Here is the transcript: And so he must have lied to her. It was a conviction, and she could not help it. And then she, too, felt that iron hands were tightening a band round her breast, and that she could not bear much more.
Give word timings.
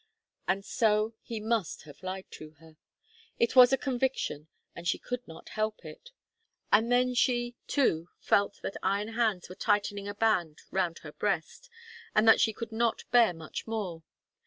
And 0.47 0.65
so 0.65 1.13
he 1.21 1.39
must 1.39 1.83
have 1.83 2.01
lied 2.01 2.25
to 2.31 2.53
her. 2.53 2.75
It 3.37 3.55
was 3.55 3.71
a 3.71 3.77
conviction, 3.77 4.47
and 4.75 4.87
she 4.87 4.97
could 4.97 5.27
not 5.27 5.49
help 5.49 5.85
it. 5.85 6.09
And 6.71 6.91
then 6.91 7.13
she, 7.13 7.55
too, 7.67 8.09
felt 8.17 8.61
that 8.63 8.77
iron 8.81 9.09
hands 9.09 9.47
were 9.47 9.53
tightening 9.53 10.07
a 10.07 10.15
band 10.15 10.61
round 10.71 10.97
her 11.03 11.11
breast, 11.11 11.69
and 12.15 12.27
that 12.27 12.41
she 12.41 12.51
could 12.51 12.71
not 12.71 13.03
bear 13.11 13.31
much 13.31 13.67
more. 13.67 14.01